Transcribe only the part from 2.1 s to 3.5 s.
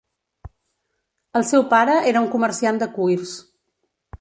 era un comerciant de cuirs.